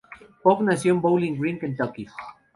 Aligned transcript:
Pope 0.41 0.63
nació 0.63 0.93
en 0.95 1.01
Bowling 1.01 1.39
Green, 1.39 1.59
Kentucky. 1.59 2.07